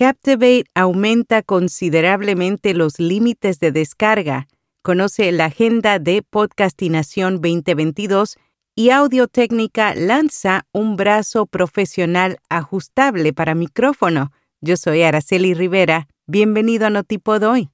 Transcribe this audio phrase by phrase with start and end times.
[0.00, 4.48] Captivate aumenta considerablemente los límites de descarga.
[4.80, 8.38] Conoce la agenda de Podcastinación 2022
[8.74, 14.32] y Audio Técnica lanza un brazo profesional ajustable para micrófono.
[14.62, 16.08] Yo soy Araceli Rivera.
[16.26, 17.68] Bienvenido a Notipod hoy.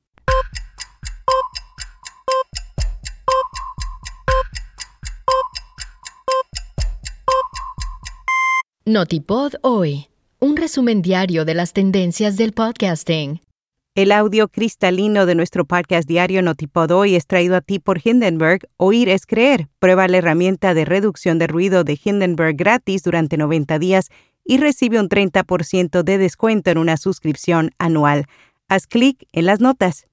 [8.85, 10.09] Notipod hoy
[10.47, 13.41] un resumen diario de las tendencias del podcasting.
[13.97, 18.61] El audio cristalino de nuestro podcast diario Notipod hoy es traído a ti por Hindenburg.
[18.77, 19.67] Oír es creer.
[19.81, 24.09] Prueba la herramienta de reducción de ruido de Hindenburg gratis durante 90 días
[24.45, 28.27] y recibe un 30% de descuento en una suscripción anual.
[28.69, 30.07] Haz clic en las notas.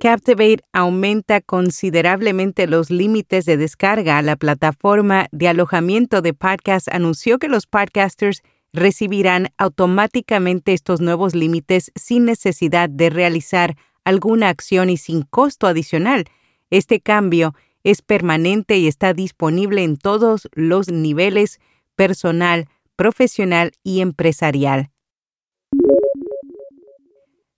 [0.00, 4.22] Captivate aumenta considerablemente los límites de descarga.
[4.22, 8.42] La plataforma de alojamiento de podcasts anunció que los podcasters
[8.74, 16.24] recibirán automáticamente estos nuevos límites sin necesidad de realizar alguna acción y sin costo adicional.
[16.70, 21.60] Este cambio es permanente y está disponible en todos los niveles
[21.94, 24.90] personal, profesional y empresarial.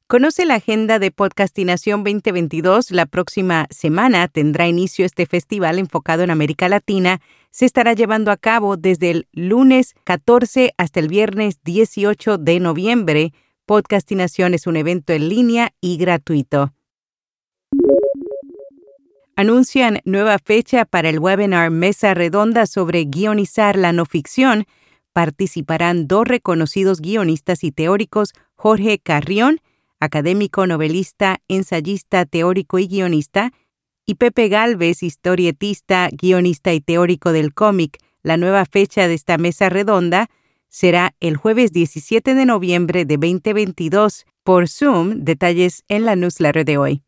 [0.09, 2.92] Conoce la agenda de Podcastinación 2022.
[2.92, 7.20] La próxima semana tendrá inicio este festival enfocado en América Latina.
[7.57, 13.33] Se estará llevando a cabo desde el lunes 14 hasta el viernes 18 de noviembre.
[13.65, 16.75] Podcastinación es un evento en línea y gratuito.
[19.37, 24.67] Anuncian nueva fecha para el webinar Mesa Redonda sobre guionizar la no ficción.
[25.15, 29.62] Participarán dos reconocidos guionistas y teóricos, Jorge Carrión
[30.01, 33.53] académico, novelista, ensayista, teórico y guionista,
[34.07, 37.99] y Pepe Galvez, historietista, guionista y teórico del cómic.
[38.23, 40.29] La nueva fecha de esta mesa redonda
[40.69, 45.25] será el jueves 17 de noviembre de 2022 por Zoom.
[45.25, 47.03] Detalles en la newsletter de hoy.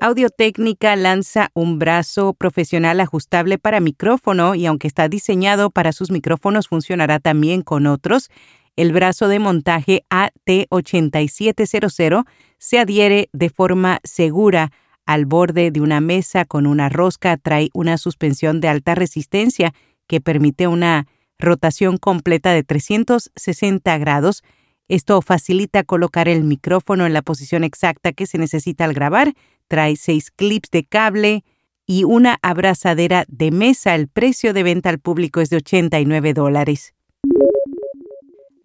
[0.00, 6.68] Audio-Técnica lanza un brazo profesional ajustable para micrófono y aunque está diseñado para sus micrófonos
[6.68, 8.30] funcionará también con otros.
[8.76, 12.24] El brazo de montaje AT8700
[12.58, 14.70] se adhiere de forma segura
[15.08, 17.38] al borde de una mesa con una rosca.
[17.38, 19.72] Trae una suspensión de alta resistencia
[20.06, 21.06] que permite una
[21.38, 24.44] rotación completa de 360 grados.
[24.86, 29.32] Esto facilita colocar el micrófono en la posición exacta que se necesita al grabar.
[29.66, 31.42] Trae seis clips de cable
[31.86, 33.94] y una abrazadera de mesa.
[33.94, 36.92] El precio de venta al público es de 89 dólares.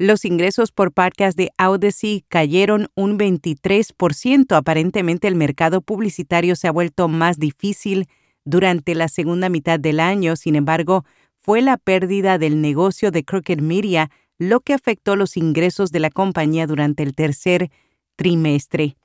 [0.04, 4.54] Los ingresos por podcast de Audacy cayeron un 23%.
[4.54, 8.10] Aparentemente el mercado publicitario se ha vuelto más difícil
[8.44, 10.36] durante la segunda mitad del año.
[10.36, 11.06] Sin embargo,
[11.40, 16.10] fue la pérdida del negocio de Crooked Media lo que afectó los ingresos de la
[16.10, 17.72] compañía durante el tercer
[18.18, 18.98] trimestre.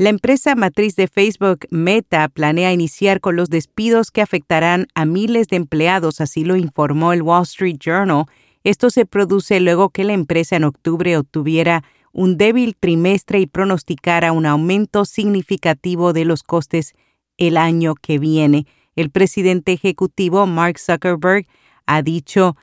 [0.00, 5.46] La empresa matriz de Facebook, Meta, planea iniciar con los despidos que afectarán a miles
[5.46, 8.24] de empleados, así lo informó el Wall Street Journal
[8.64, 14.32] esto se produce luego que la empresa en octubre obtuviera un débil trimestre y pronosticara
[14.32, 16.94] un aumento significativo de los costes
[17.36, 18.66] el año que viene.
[18.96, 21.46] El presidente ejecutivo Mark Zuckerberg
[21.86, 22.56] ha dicho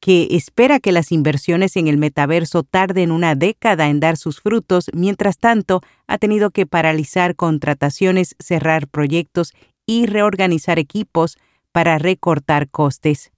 [0.00, 4.90] que espera que las inversiones en el metaverso tarden una década en dar sus frutos,
[4.92, 9.54] mientras tanto ha tenido que paralizar contrataciones, cerrar proyectos
[9.86, 11.38] y reorganizar equipos
[11.72, 13.32] para recortar costes.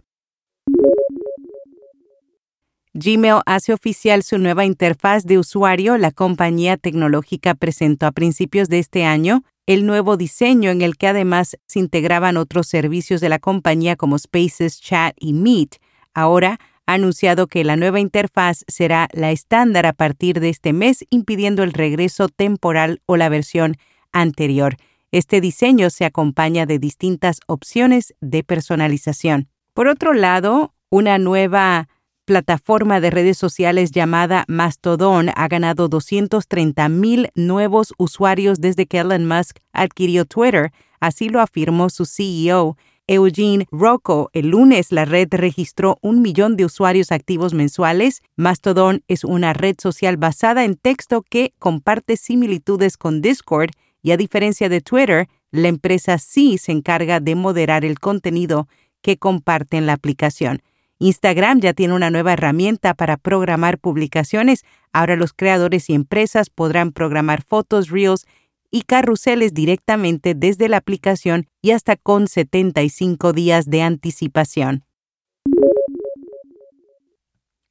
[3.01, 5.97] Gmail hace oficial su nueva interfaz de usuario.
[5.99, 11.07] La compañía tecnológica presentó a principios de este año el nuevo diseño en el que
[11.07, 15.77] además se integraban otros servicios de la compañía como Spaces, Chat y Meet.
[16.13, 21.05] Ahora ha anunciado que la nueva interfaz será la estándar a partir de este mes,
[21.09, 23.77] impidiendo el regreso temporal o la versión
[24.11, 24.77] anterior.
[25.13, 29.49] Este diseño se acompaña de distintas opciones de personalización.
[29.73, 31.89] Por otro lado, una nueva
[32.29, 39.27] plataforma de redes sociales llamada Mastodon ha ganado 230 mil nuevos usuarios desde que Elon
[39.27, 40.71] Musk adquirió Twitter,
[41.01, 42.77] así lo afirmó su CEO.
[43.07, 44.29] Eugene Rocco.
[44.35, 48.21] El lunes la red registró un millón de usuarios activos mensuales.
[48.37, 53.71] Mastodon es una red social basada en texto que comparte similitudes con Discord
[54.03, 58.69] y a diferencia de Twitter, la empresa sí se encarga de moderar el contenido
[59.01, 60.61] que comparte en la aplicación.
[60.99, 64.65] Instagram ya tiene una nueva herramienta para programar publicaciones.
[64.93, 68.27] Ahora los creadores y empresas podrán programar fotos, reels
[68.71, 74.85] y carruseles directamente desde la aplicación y hasta con 75 días de anticipación.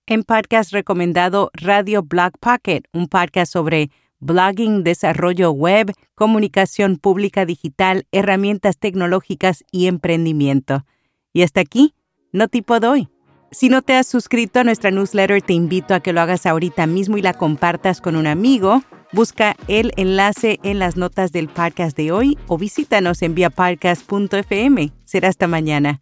[0.06, 8.08] En podcast recomendado Radio Blog Pocket, un podcast sobre blogging, desarrollo web, comunicación pública digital,
[8.14, 10.86] herramientas tecnológicas y emprendimiento.
[11.34, 11.94] Y hasta aquí,
[12.32, 13.10] no tipo doy.
[13.52, 16.86] Si no te has suscrito a nuestra newsletter, te invito a que lo hagas ahorita
[16.86, 18.84] mismo y la compartas con un amigo.
[19.14, 24.92] Busca el enlace en las notas del podcast de hoy o visítanos en viapodcast.fm.
[25.06, 26.02] Será hasta mañana.